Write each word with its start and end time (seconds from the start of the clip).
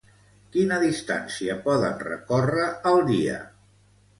Quina 0.55 0.79
distància 0.83 1.57
poden 1.67 2.01
recórrer 2.07 2.67
al 2.93 2.99
dia? 3.13 3.37